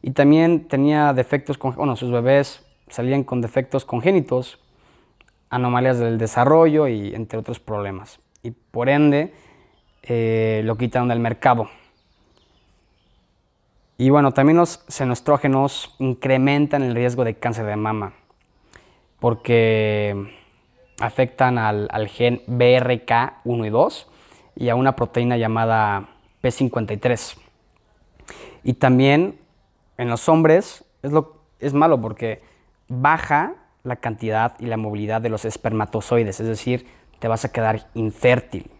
Y 0.00 0.12
también 0.12 0.66
tenía 0.66 1.12
defectos, 1.12 1.58
bueno, 1.58 1.94
sus 1.94 2.10
bebés 2.10 2.66
salían 2.88 3.22
con 3.22 3.42
defectos 3.42 3.84
congénitos, 3.84 4.58
anomalías 5.50 5.98
del 5.98 6.16
desarrollo 6.16 6.88
y 6.88 7.14
entre 7.14 7.38
otros 7.38 7.60
problemas. 7.60 8.18
Y 8.42 8.52
por 8.52 8.88
ende, 8.88 9.34
eh, 10.04 10.62
lo 10.64 10.78
quitaron 10.78 11.08
del 11.08 11.20
mercado. 11.20 11.68
Y 13.98 14.08
bueno, 14.08 14.32
también 14.32 14.56
los 14.56 14.82
xenoestrógenos 14.88 15.94
incrementan 15.98 16.82
el 16.82 16.94
riesgo 16.94 17.24
de 17.24 17.34
cáncer 17.34 17.66
de 17.66 17.76
mama 17.76 18.14
porque 19.18 20.34
afectan 20.98 21.58
al, 21.58 21.88
al 21.90 22.08
gen 22.08 22.40
BRK1 22.46 23.66
y 23.66 23.68
2 23.68 24.10
y 24.56 24.70
a 24.70 24.76
una 24.76 24.96
proteína 24.96 25.36
llamada 25.36 26.16
P53. 26.42 27.36
Y 28.62 28.74
también 28.74 29.38
en 29.96 30.08
los 30.08 30.28
hombres 30.28 30.84
es, 31.02 31.12
lo, 31.12 31.36
es 31.58 31.74
malo 31.74 32.00
porque 32.00 32.42
baja 32.88 33.54
la 33.82 33.96
cantidad 33.96 34.54
y 34.58 34.66
la 34.66 34.76
movilidad 34.76 35.20
de 35.20 35.30
los 35.30 35.44
espermatozoides, 35.44 36.40
es 36.40 36.46
decir, 36.46 36.86
te 37.18 37.28
vas 37.28 37.44
a 37.44 37.52
quedar 37.52 37.88
infértil. 37.94 38.70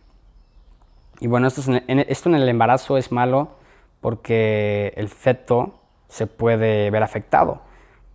Y 1.21 1.27
bueno, 1.27 1.49
esto, 1.49 1.63
en, 1.73 2.01
esto 2.01 2.29
en 2.29 2.35
el 2.35 2.49
embarazo 2.49 2.97
es 2.97 3.13
malo 3.13 3.57
porque 4.01 4.93
el 4.97 5.09
feto 5.09 5.81
se 6.09 6.27
puede 6.27 6.91
ver 6.91 7.03
afectado, 7.03 7.61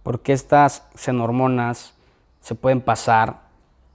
porque 0.03 0.33
estas 0.33 0.87
xenormonas 0.95 1.95
se 2.41 2.55
pueden 2.55 2.81
pasar 2.81 3.41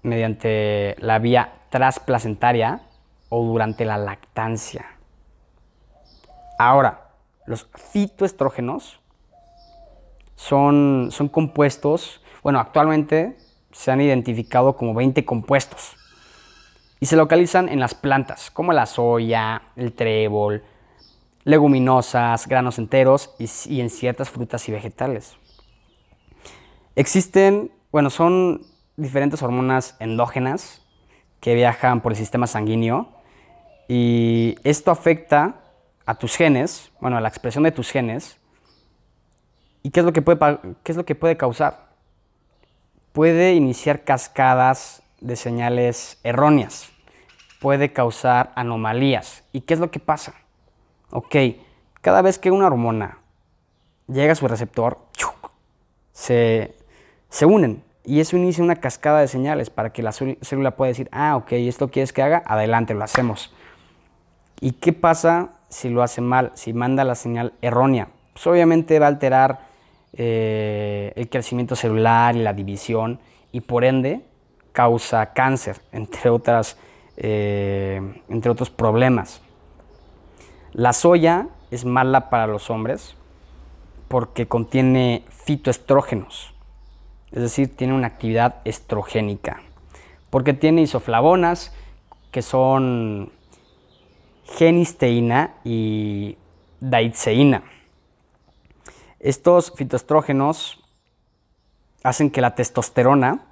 mediante 0.02 0.97
la 0.99 1.19
vía 1.19 1.52
transplacentaria 1.71 2.83
o 3.28 3.45
durante 3.45 3.85
la 3.85 3.99
lactancia. 3.99 5.00
Ahora, 6.62 7.12
los 7.47 7.69
fitoestrógenos 7.90 9.00
son, 10.35 11.09
son 11.11 11.31
compuestos, 11.31 12.21
bueno, 12.43 12.61
actualmente 12.61 13.38
se 13.73 13.90
han 13.90 14.02
identificado 14.02 14.76
como 14.76 14.93
20 14.93 15.25
compuestos 15.25 15.97
y 17.00 17.07
se 17.07 17.17
localizan 17.17 17.71
en 17.71 17.81
las 17.81 17.95
plantas, 17.95 18.50
como 18.50 18.75
la 18.75 18.85
soya, 18.85 19.62
el 19.75 19.95
trébol, 19.95 20.62
leguminosas, 21.45 22.47
granos 22.47 22.79
enteros 22.79 23.35
y, 23.38 23.81
en 23.81 23.88
ciertas 23.88 24.29
frutas 24.29 24.69
y 24.69 24.73
vegetales. 24.73 25.38
Existen, 26.95 27.73
bueno, 27.90 28.11
son 28.11 28.67
diferentes 28.99 29.43
hormonas 29.43 29.97
endógenas 29.99 30.87
que 31.40 31.55
viajan 31.55 32.02
por 32.02 32.12
el 32.12 32.19
sistema 32.19 32.47
sanguíneo 32.47 33.09
y 33.88 34.57
esto 34.62 34.90
afecta 34.90 35.61
a 36.11 36.14
tus 36.17 36.37
genes, 36.37 36.90
bueno, 37.00 37.17
a 37.17 37.21
la 37.21 37.29
expresión 37.29 37.62
de 37.62 37.71
tus 37.71 37.90
genes. 37.90 38.37
¿Y 39.85 39.90
qué 39.90 40.00
es 40.00 40.07
lo 40.07 40.12
que 40.12 40.23
puede, 40.23 40.38
qué 40.83 40.90
es 40.90 40.97
lo 40.97 41.05
que 41.05 41.14
puede 41.14 41.37
causar? 41.37 41.90
Puede 43.12 43.55
iniciar 43.55 44.02
cascadas 44.02 45.05
de 45.21 45.37
señales 45.37 46.19
erróneas. 46.25 46.90
Puede 47.61 47.93
causar 47.93 48.50
anomalías. 48.57 49.45
¿Y 49.52 49.61
qué 49.61 49.75
es 49.75 49.81
lo 49.81 49.93
que 49.93 50.00
pasa? 50.00 50.35
Ok, 51.11 51.37
cada 52.00 52.23
vez 52.23 52.40
que 52.40 52.50
una 52.50 52.67
hormona 52.67 53.19
llega 54.09 54.33
a 54.33 54.37
su 54.37 54.49
receptor, 54.49 54.99
se, 56.12 56.75
se 57.29 57.47
unen 57.47 57.85
y 58.05 58.19
eso 58.19 58.37
inicia 58.37 58.64
una 58.64 58.76
cascada 58.76 59.21
de 59.21 59.29
señales 59.29 59.71
para 59.71 59.93
que 59.93 60.02
la 60.02 60.11
célula 60.11 60.75
pueda 60.75 60.88
decir, 60.88 61.09
ah, 61.12 61.37
ok, 61.37 61.52
esto 61.52 61.88
quieres 61.88 62.12
que 62.12 62.23
haga, 62.23 62.43
adelante, 62.47 62.95
lo 62.95 63.05
hacemos. 63.05 63.55
¿Y 64.61 64.73
qué 64.73 64.93
pasa 64.93 65.60
si 65.71 65.89
lo 65.89 66.03
hace 66.03 66.21
mal, 66.21 66.53
si 66.55 66.75
manda 66.75 67.05
la 67.05 67.15
señal 67.15 67.55
errónea? 67.62 68.09
Pues 68.35 68.47
obviamente 68.47 68.99
va 68.99 69.07
a 69.07 69.09
alterar 69.09 69.61
eh, 70.12 71.12
el 71.17 71.31
crecimiento 71.31 71.77
celular 71.77 72.37
y 72.37 72.41
la 72.41 72.53
división 72.53 73.21
y 73.53 73.61
por 73.61 73.85
ende 73.85 74.21
causa 74.73 75.33
cáncer, 75.33 75.81
entre, 75.93 76.31
otras, 76.31 76.77
eh, 77.17 78.00
entre 78.29 78.50
otros 78.50 78.71
problemas. 78.71 79.41
La 80.73 80.93
soya 80.93 81.49
es 81.71 81.85
mala 81.85 82.29
para 82.31 82.47
los 82.47 82.71
hombres 82.71 83.17
porque 84.09 84.47
contiene 84.47 85.25
fitoestrógenos, 85.29 86.53
es 87.31 87.43
decir, 87.43 87.77
tiene 87.77 87.95
una 87.95 88.09
actividad 88.09 88.57
estrogénica, 88.65 89.62
porque 90.31 90.53
tiene 90.53 90.83
isoflavonas 90.83 91.73
que 92.33 92.43
son 92.43 93.33
genisteína 94.57 95.54
y 95.64 96.37
daitzeína. 96.80 97.62
Estos 99.19 99.73
fitoestrógenos 99.76 100.83
hacen 102.02 102.30
que 102.30 102.40
la 102.40 102.54
testosterona, 102.54 103.47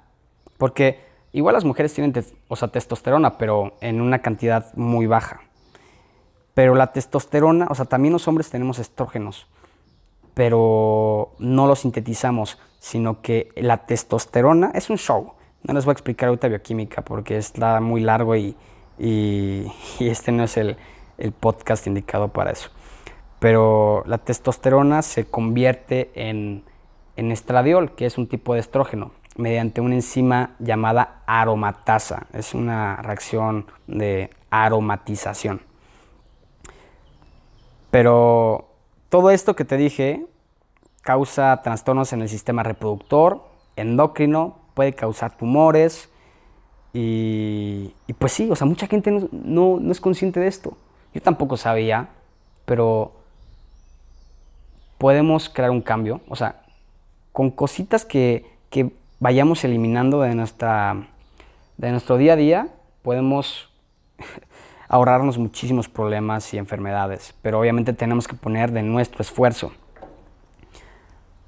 porque 0.57 0.99
igual 1.31 1.53
las 1.53 1.65
mujeres 1.65 1.93
tienen 1.93 2.13
o 2.47 2.55
testosterona, 2.67 3.37
pero 3.37 3.77
en 3.81 4.01
una 4.01 4.19
cantidad 4.19 4.73
muy 4.75 5.05
baja. 5.05 5.41
Pero 6.53 6.75
la 6.75 6.91
testosterona, 6.91 7.67
o 7.69 7.75
sea, 7.75 7.85
también 7.85 8.13
los 8.13 8.27
hombres 8.27 8.49
tenemos 8.49 8.79
estrógenos, 8.79 9.47
pero 10.33 11.33
no 11.39 11.67
los 11.67 11.79
sintetizamos, 11.79 12.57
sino 12.79 13.21
que 13.21 13.51
la 13.55 13.85
testosterona 13.85 14.71
es 14.73 14.89
un 14.89 14.97
show. 14.97 15.33
No 15.63 15.73
les 15.73 15.85
voy 15.85 15.91
a 15.91 15.93
explicar 15.93 16.29
ahorita 16.29 16.47
bioquímica 16.47 17.03
porque 17.03 17.37
está 17.37 17.79
muy 17.79 18.01
largo 18.01 18.35
y, 18.35 18.55
este 18.99 20.31
no 20.31 20.43
es 20.43 20.57
el, 20.57 20.77
podcast 21.39 21.87
indicado 21.87 22.29
para 22.29 22.51
eso. 22.51 22.69
Pero 23.39 24.03
la 24.05 24.17
testosterona 24.17 25.01
se 25.01 25.25
convierte 25.25 26.11
en, 26.13 26.63
en 27.15 27.31
estradiol, 27.31 27.95
que 27.95 28.05
es 28.05 28.17
un 28.17 28.27
tipo 28.27 28.53
de 28.53 28.59
estrógeno, 28.59 29.11
mediante 29.35 29.81
una 29.81 29.95
enzima 29.95 30.55
llamada 30.59 31.21
aromatasa. 31.25 32.27
Es 32.33 32.53
una 32.53 32.97
reacción 32.97 33.65
de 33.87 34.29
aromatización. 34.49 35.61
Pero 37.91 38.69
todo 39.09 39.31
esto 39.31 39.55
que 39.55 39.65
te 39.65 39.77
dije 39.77 40.25
causa 41.01 41.61
trastornos 41.63 42.13
en 42.13 42.21
el 42.21 42.29
sistema 42.29 42.63
reproductor, 42.63 43.43
endocrino, 43.75 44.59
puede 44.73 44.93
causar 44.93 45.35
tumores 45.37 46.09
y, 46.93 47.93
pues 48.17 48.31
sí, 48.33 48.49
o 48.49 48.55
sea, 48.55 48.65
mucha 48.65 48.87
gente 48.87 49.27
no, 49.31 49.79
es 49.91 50.01
consciente 50.01 50.39
de 50.39 50.47
esto. 50.47 50.77
Yo 51.13 51.21
tampoco 51.21 51.57
sabía, 51.57 52.09
pero 52.65 53.13
podemos 54.97 55.49
crear 55.49 55.71
un 55.71 55.81
cambio, 55.81 56.21
o 56.27 56.35
sea, 56.35 56.61
con 57.31 57.51
cositas 57.51 58.05
que, 58.05 58.45
que 58.69 58.91
vayamos 59.19 59.63
eliminando 59.63 60.21
de, 60.21 60.35
nuestra, 60.35 61.07
de 61.77 61.91
nuestro 61.91 62.17
día 62.17 62.33
a 62.33 62.35
día, 62.35 62.67
podemos 63.01 63.69
ahorrarnos 64.89 65.37
muchísimos 65.37 65.87
problemas 65.87 66.53
y 66.53 66.57
enfermedades, 66.57 67.33
pero 67.41 67.59
obviamente 67.59 67.93
tenemos 67.93 68.27
que 68.27 68.35
poner 68.35 68.71
de 68.71 68.83
nuestro 68.83 69.21
esfuerzo. 69.21 69.71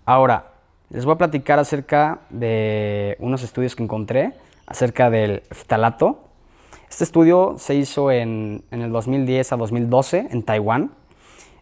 Ahora, 0.06 0.52
les 0.90 1.06
voy 1.06 1.16
a 1.16 1.18
platicar 1.18 1.60
acerca 1.60 2.20
de 2.30 3.16
unos 3.20 3.44
estudios 3.44 3.76
que 3.76 3.84
encontré 3.84 4.34
acerca 4.72 5.10
del 5.10 5.44
ftalato. 5.52 6.24
Este 6.90 7.04
estudio 7.04 7.56
se 7.58 7.76
hizo 7.76 8.10
en, 8.10 8.64
en 8.72 8.82
el 8.82 8.92
2010 8.92 9.52
a 9.52 9.58
2012 9.58 10.28
en 10.32 10.44
Taiwán 10.44 10.92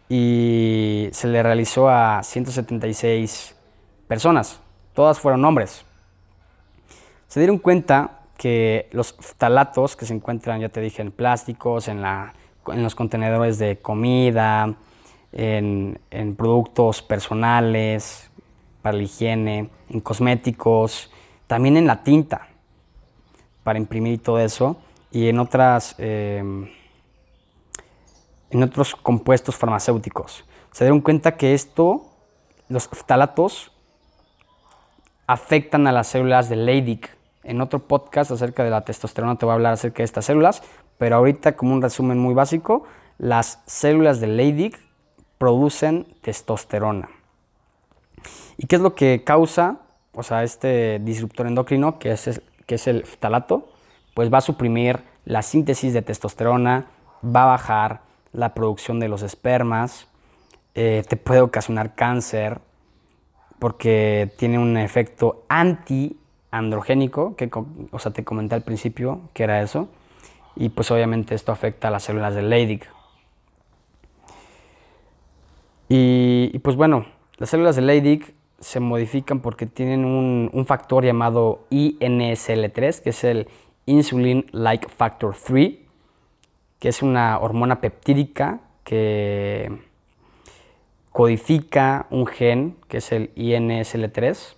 y 0.07 1.09
se 1.11 1.27
le 1.27 1.41
realizó 1.41 1.89
a 1.89 2.21
176 2.23 3.55
personas. 4.07 4.61
Todas 4.93 5.19
fueron 5.19 5.43
hombres. 5.43 5.85
Se 7.27 7.39
dieron 7.39 7.57
cuenta 7.57 8.21
que 8.37 8.89
los 8.91 9.13
ftalatos 9.19 9.95
que 9.95 10.05
se 10.05 10.13
encuentran, 10.13 10.61
ya 10.61 10.69
te 10.69 10.79
dije, 10.79 11.01
en 11.01 11.11
plásticos, 11.11 11.87
en, 11.87 12.01
la, 12.01 12.33
en 12.67 12.83
los 12.83 12.95
contenedores 12.95 13.57
de 13.57 13.79
comida, 13.79 14.75
en, 15.31 15.99
en 16.11 16.35
productos 16.35 17.01
personales, 17.01 18.29
para 18.81 18.97
la 18.97 19.03
higiene, 19.03 19.69
en 19.89 19.99
cosméticos, 19.99 21.11
también 21.47 21.75
en 21.75 21.85
la 21.85 22.03
tinta 22.03 22.48
para 23.63 23.79
imprimir 23.79 24.21
todo 24.21 24.39
eso 24.39 24.77
y 25.11 25.29
en 25.29 25.39
otras 25.39 25.95
em, 25.97 26.69
en 28.49 28.63
otros 28.63 28.95
compuestos 28.95 29.55
farmacéuticos. 29.55 30.45
Se 30.71 30.83
dieron 30.83 31.01
cuenta 31.01 31.37
que 31.37 31.53
esto, 31.53 32.05
los 32.67 32.87
ftalatos, 32.87 33.71
afectan 35.27 35.87
a 35.87 35.91
las 35.91 36.07
células 36.07 36.49
de 36.49 36.55
Leydig. 36.55 37.07
En 37.43 37.61
otro 37.61 37.79
podcast 37.87 38.31
acerca 38.31 38.63
de 38.63 38.69
la 38.69 38.81
testosterona 38.81 39.37
te 39.37 39.45
voy 39.45 39.51
a 39.51 39.55
hablar 39.55 39.73
acerca 39.73 39.97
de 39.97 40.05
estas 40.05 40.25
células, 40.25 40.63
pero 40.97 41.15
ahorita 41.15 41.55
como 41.55 41.73
un 41.73 41.81
resumen 41.81 42.17
muy 42.17 42.33
básico, 42.33 42.83
las 43.17 43.61
células 43.65 44.19
de 44.19 44.27
Leydig 44.27 44.77
producen 45.37 46.07
testosterona. 46.21 47.09
¿Y 48.57 48.67
qué 48.67 48.75
es 48.75 48.81
lo 48.81 48.93
que 48.93 49.23
causa, 49.23 49.79
o 50.13 50.23
sea, 50.23 50.43
este 50.43 50.99
disruptor 50.99 51.47
endocrino, 51.47 51.97
que 51.97 52.11
es, 52.11 52.41
que 52.69 52.75
es 52.75 52.85
el 52.85 53.03
ftalato? 53.03 53.67
Pues 54.13 54.31
va 54.31 54.37
a 54.37 54.41
suprimir 54.41 54.99
la 55.25 55.41
síntesis 55.41 55.91
de 55.91 56.03
testosterona, 56.03 56.85
va 57.25 57.43
a 57.43 57.47
bajar 57.47 58.01
la 58.31 58.53
producción 58.53 58.99
de 58.99 59.07
los 59.09 59.23
espermas, 59.23 60.07
eh, 60.75 61.03
te 61.09 61.17
puede 61.17 61.41
ocasionar 61.41 61.95
cáncer, 61.95 62.59
porque 63.57 64.31
tiene 64.37 64.59
un 64.59 64.77
efecto 64.77 65.45
antiandrogénico, 65.49 67.35
que 67.35 67.49
o 67.91 67.97
sea, 67.97 68.13
te 68.13 68.23
comenté 68.23 68.53
al 68.53 68.61
principio 68.61 69.21
que 69.33 69.45
era 69.45 69.63
eso, 69.63 69.89
y 70.55 70.69
pues 70.69 70.91
obviamente 70.91 71.33
esto 71.33 71.51
afecta 71.51 71.87
a 71.87 71.91
las 71.91 72.03
células 72.03 72.35
de 72.35 72.43
Leydig. 72.43 72.83
Y, 75.87 76.51
y, 76.53 76.59
pues 76.59 76.75
bueno, 76.75 77.07
las 77.37 77.49
células 77.49 77.75
de 77.75 77.81
Leydig 77.81 78.35
se 78.59 78.79
modifican 78.79 79.39
porque 79.39 79.65
tienen 79.65 80.05
un, 80.05 80.65
factor 80.65 81.05
llamado 81.05 81.65
INSL3, 81.69 83.01
que 83.01 83.09
es 83.09 83.23
el 83.23 83.47
Insulin-like 83.85 84.89
Factor 84.89 85.35
3, 85.35 85.75
que 86.79 86.89
es 86.89 87.01
una 87.01 87.39
hormona 87.39 87.81
peptídica 87.81 88.59
que 88.83 89.79
codifica 91.11 92.07
un 92.09 92.27
gen, 92.27 92.77
que 92.87 92.97
es 92.97 93.11
el 93.11 93.33
INSL3, 93.35 94.55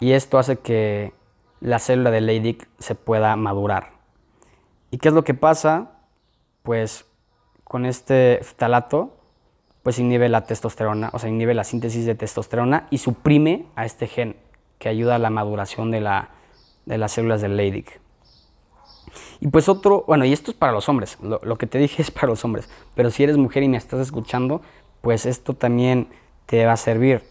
y 0.00 0.12
esto 0.12 0.38
hace 0.38 0.56
que 0.56 1.12
la 1.60 1.78
célula 1.78 2.10
de 2.10 2.20
Leydig 2.20 2.66
se 2.78 2.94
pueda 2.94 3.34
madurar. 3.36 3.92
¿Y 4.90 4.98
qué 4.98 5.08
es 5.08 5.14
lo 5.14 5.24
que 5.24 5.34
pasa? 5.34 5.92
Pues 6.62 7.06
con 7.64 7.86
este 7.86 8.40
ftalato 8.42 9.15
pues 9.86 10.00
inhibe 10.00 10.28
la 10.28 10.40
testosterona, 10.46 11.10
o 11.12 11.20
sea, 11.20 11.30
inhibe 11.30 11.54
la 11.54 11.62
síntesis 11.62 12.06
de 12.06 12.16
testosterona 12.16 12.88
y 12.90 12.98
suprime 12.98 13.66
a 13.76 13.84
este 13.84 14.08
gen 14.08 14.34
que 14.80 14.88
ayuda 14.88 15.14
a 15.14 15.18
la 15.20 15.30
maduración 15.30 15.92
de, 15.92 16.00
la, 16.00 16.30
de 16.86 16.98
las 16.98 17.12
células 17.12 17.40
del 17.40 17.56
Leydig. 17.56 17.86
Y 19.38 19.46
pues 19.46 19.68
otro, 19.68 20.02
bueno, 20.08 20.24
y 20.24 20.32
esto 20.32 20.50
es 20.50 20.56
para 20.56 20.72
los 20.72 20.88
hombres, 20.88 21.18
lo, 21.22 21.38
lo, 21.40 21.56
que 21.56 21.68
te 21.68 21.78
dije 21.78 22.02
es 22.02 22.10
para 22.10 22.26
los 22.26 22.44
hombres, 22.44 22.68
pero 22.96 23.12
si 23.12 23.22
eres 23.22 23.36
mujer 23.36 23.62
y 23.62 23.68
me 23.68 23.76
estás 23.76 24.00
escuchando, 24.00 24.60
pues 25.02 25.24
esto 25.24 25.54
también 25.54 26.08
te 26.46 26.66
va 26.66 26.72
a 26.72 26.76
servir, 26.76 27.22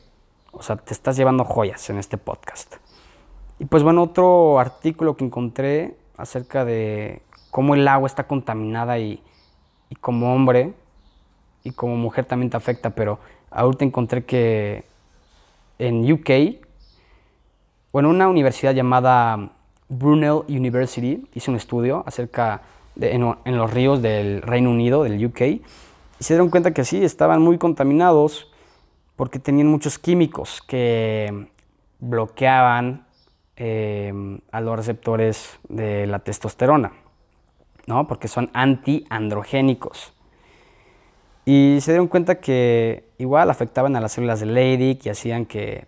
o 0.53 0.63
sea, 0.63 0.77
te 0.77 0.93
estás 0.93 1.17
llevando 1.17 1.43
joyas 1.43 1.89
en 1.89 1.97
este 1.97 2.17
podcast. 2.17 2.75
Y 3.59 3.65
pues 3.65 3.83
bueno, 3.83 4.01
otro 4.01 4.59
artículo 4.59 5.17
que 5.17 5.25
encontré 5.25 5.97
acerca 6.15 6.63
de 6.63 7.21
cómo 7.51 7.75
el 7.75 7.85
agua 7.85 8.07
está 8.07 8.27
contaminada 8.27 8.97
y, 8.97 9.21
y 9.89 9.95
como 9.95 10.33
hombre, 10.33 10.73
y 11.65 11.71
como 11.71 11.97
mujer 11.97 12.23
también 12.25 12.49
te 12.49 12.55
afecta, 12.55 12.91
pero 12.91 13.19
ahorita 13.49 13.83
encontré 13.83 14.23
que 14.23 14.85
en 15.79 16.09
UK, 16.09 16.61
bueno, 17.91 18.09
una 18.09 18.29
universidad 18.29 18.73
llamada 18.73 19.51
Brunel 19.89 20.43
University 20.47 21.27
hizo 21.33 21.51
un 21.51 21.57
estudio 21.57 22.03
acerca 22.05 22.61
de 22.95 23.11
en, 23.13 23.57
los 23.57 23.73
ríos 23.73 24.01
del 24.01 24.43
Reino 24.43 24.69
Unido, 24.69 25.03
del 25.03 25.25
UK, 25.25 25.41
y 25.41 25.63
se 26.19 26.35
dieron 26.35 26.49
cuenta 26.49 26.71
que 26.71 26.85
sí, 26.85 27.03
estaban 27.03 27.41
muy 27.41 27.57
contaminados 27.57 28.51
porque 29.15 29.39
tenían 29.39 29.67
muchos 29.67 29.97
químicos 29.97 30.61
que 30.61 31.47
bloqueaban 31.99 33.05
em, 33.55 34.39
a 34.51 34.61
los 34.61 34.77
receptores 34.77 35.57
de 35.67 36.05
la 36.05 36.19
testosterona, 36.19 36.93
¿no? 37.87 38.07
porque 38.07 38.27
son 38.27 38.51
antiandrogénicos. 38.53 40.13
Y 41.45 41.77
se 41.81 41.91
dieron 41.91 42.07
cuenta 42.07 42.39
que 42.39 43.07
igual 43.19 43.51
afectaban 43.51 43.95
a 43.95 44.01
las 44.01 44.13
células 44.13 44.39
de 44.39 44.47
Leydig 44.47 44.99
y 45.05 45.09
hacían 45.09 45.45
que 45.45 45.85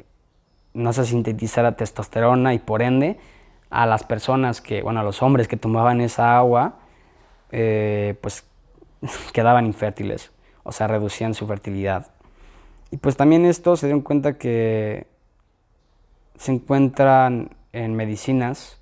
no 0.74 0.94
se 0.94 1.06
sintetizara 1.06 1.76
testosterona 1.76 2.54
y 2.54 2.60
por 2.60 2.84
ende 2.84 3.18
a 3.72 3.88
las 3.88 4.04
personas 4.04 4.62
que, 4.62 4.84
bueno, 4.84 5.00
a 5.00 5.04
los 5.04 5.24
hombres 5.24 5.48
que 5.48 5.58
tomaban 5.58 6.00
esa 6.00 6.38
agua, 6.38 6.76
eh, 7.52 8.16
pues 8.22 8.46
quedaban 9.34 9.66
infértiles, 9.66 10.32
o 10.64 10.72
sea, 10.72 10.88
reducían 10.88 11.34
su 11.34 11.48
fertilidad. 11.48 12.12
Y 12.92 12.98
pues 12.98 13.18
también 13.18 13.46
esto 13.46 13.76
se 13.76 13.88
dieron 13.88 14.02
cuenta 14.02 14.38
que 14.38 15.08
se 16.38 16.52
encuentran 16.52 17.50
en 17.74 17.96
medicinas, 17.96 18.80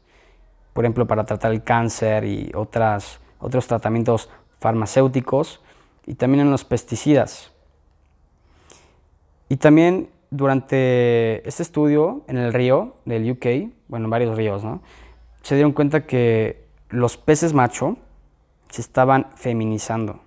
por 0.73 0.83
ejemplo, 0.83 1.07
para 1.07 1.23
tratar 1.25 1.51
el 1.51 1.63
cáncer 1.63 2.25
y 2.25 2.51
otras, 2.53 3.19
otros 3.39 3.65
tratamientos 3.65 4.29
farmacéuticos, 4.59 5.61
y 6.05 6.15
también 6.15 6.41
en 6.41 6.51
los 6.51 6.63
pesticidas. 6.63 7.51
Y 9.49 9.57
también 9.57 10.09
durante 10.31 11.47
este 11.47 11.63
estudio 11.63 12.23
en 12.27 12.37
el 12.37 12.53
río 12.53 12.95
del 13.05 13.29
UK, 13.31 13.71
bueno, 13.87 14.05
en 14.05 14.09
varios 14.09 14.37
ríos, 14.37 14.63
¿no? 14.63 14.81
se 15.41 15.53
dieron 15.53 15.73
cuenta 15.73 16.07
que 16.07 16.65
los 16.89 17.17
peces 17.17 17.53
macho 17.53 17.97
se 18.69 18.81
estaban 18.81 19.27
feminizando, 19.35 20.19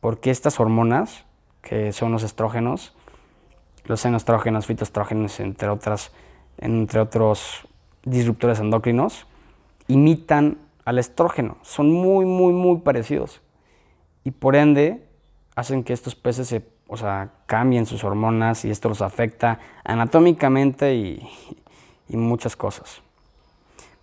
porque 0.00 0.30
estas 0.30 0.60
hormonas, 0.60 1.24
que 1.62 1.92
son 1.92 2.12
los 2.12 2.22
estrógenos, 2.22 2.94
los 3.86 4.04
enostrógenos, 4.04 4.66
fitoestrógenos, 4.66 5.40
entre, 5.40 5.68
otras, 5.68 6.12
entre 6.58 7.00
otros 7.00 7.66
disruptores 8.04 8.60
endocrinos, 8.60 9.26
imitan 9.88 10.58
al 10.84 10.98
estrógeno, 10.98 11.56
son 11.62 11.90
muy, 11.90 12.26
muy, 12.26 12.52
muy 12.52 12.80
parecidos 12.80 13.40
y 14.24 14.30
por 14.30 14.56
ende 14.56 15.06
hacen 15.54 15.84
que 15.84 15.92
estos 15.92 16.14
peces 16.14 16.48
se, 16.48 16.64
o 16.88 16.96
sea, 16.96 17.30
cambien 17.46 17.86
sus 17.86 18.04
hormonas 18.04 18.64
y 18.64 18.70
esto 18.70 18.88
los 18.88 19.02
afecta 19.02 19.58
anatómicamente 19.84 20.94
y, 20.94 21.28
y 22.08 22.16
muchas 22.16 22.56
cosas. 22.56 23.02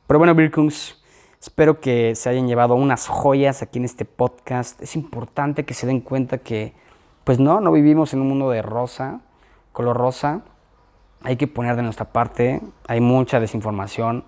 Pero 0.08 0.18
bueno, 0.18 0.34
Birkungs, 0.34 1.02
espero 1.40 1.80
que 1.80 2.16
se 2.16 2.30
hayan 2.30 2.48
llevado 2.48 2.76
unas 2.76 3.08
joyas 3.08 3.62
aquí 3.62 3.80
en 3.80 3.86
este 3.86 4.06
podcast. 4.06 4.82
Es 4.82 4.96
importante 4.96 5.66
que 5.66 5.74
se 5.74 5.86
den 5.86 6.02
cuenta 6.02 6.40
que, 6.40 6.74
pues 7.24 7.40
no, 7.40 7.62
no 7.62 7.72
vivimos 7.72 8.14
en 8.14 8.22
un 8.22 8.28
mundo 8.30 8.50
de 8.50 8.62
rosa, 8.62 9.22
color 9.72 9.98
rosa. 9.98 10.42
Hay 11.22 11.36
que 11.36 11.48
poner 11.48 11.76
de 11.76 11.84
nuestra 11.84 12.12
parte, 12.12 12.62
hay 12.88 13.02
mucha 13.02 13.40
desinformación, 13.40 14.24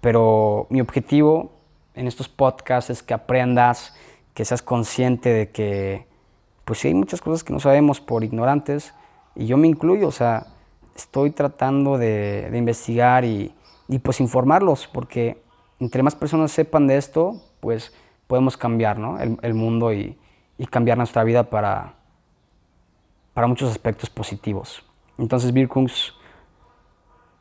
pero 0.00 0.66
mi 0.70 0.80
objetivo 0.80 1.52
en 1.94 2.06
estos 2.06 2.28
podcasts 2.28 2.90
es 2.90 3.02
que 3.02 3.14
aprendas, 3.14 3.94
que 4.34 4.44
seas 4.44 4.62
consciente 4.62 5.30
de 5.30 5.50
que, 5.50 6.06
pues 6.64 6.78
sí, 6.78 6.88
hay 6.88 6.94
muchas 6.94 7.20
cosas 7.20 7.44
que 7.44 7.52
no 7.52 7.60
sabemos 7.60 8.00
por 8.00 8.24
ignorantes, 8.24 8.94
y 9.34 9.46
yo 9.46 9.56
me 9.56 9.68
incluyo, 9.68 10.08
o 10.08 10.12
sea, 10.12 10.46
estoy 10.94 11.30
tratando 11.30 11.98
de, 11.98 12.50
investigar 12.54 13.24
y, 13.24 13.54
pues 14.02 14.20
informarlos, 14.20 14.88
porque 14.92 15.42
entre 15.80 16.02
más 16.02 16.14
personas 16.14 16.52
sepan 16.52 16.86
de 16.86 16.96
esto, 16.96 17.42
pues 17.60 17.92
podemos 18.26 18.56
cambiar 18.56 18.98
el, 19.42 19.54
mundo 19.54 19.92
y, 19.92 20.18
cambiar 20.70 20.96
nuestra 20.96 21.24
vida 21.24 21.50
para, 21.50 21.94
para 23.34 23.48
muchos 23.48 23.70
aspectos 23.70 24.08
positivos. 24.08 24.84
Entonces, 25.18 25.52
Birkungs, 25.52 26.14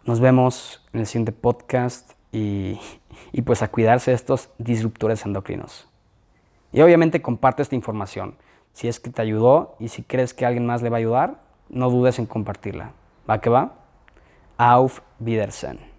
nos 0.05 0.19
vemos 0.19 0.83
en 0.91 1.01
el 1.01 1.05
siguiente 1.05 1.31
podcast 1.31 2.13
y, 2.31 2.79
y 3.31 3.43
pues 3.43 3.61
a 3.61 3.69
cuidarse 3.69 4.11
de 4.11 4.15
estos 4.15 4.49
disruptores 4.57 5.25
endocrinos. 5.25 5.90
Y 6.71 6.81
obviamente 6.81 7.21
comparte 7.21 7.61
esta 7.61 7.75
información. 7.75 8.35
Si 8.73 8.87
es 8.87 8.99
que 8.99 9.09
te 9.09 9.21
ayudó 9.21 9.75
y 9.79 9.89
si 9.89 10.03
crees 10.03 10.33
que 10.33 10.45
alguien 10.45 10.65
más 10.65 10.81
le 10.81 10.89
va 10.89 10.97
a 10.97 10.99
ayudar, 10.99 11.41
no 11.69 11.89
dudes 11.89 12.19
en 12.19 12.25
compartirla. 12.25 12.93
¿Va 13.29 13.41
que 13.41 13.49
va? 13.49 13.73
Auf 14.57 15.01
Wiedersehen. 15.19 15.90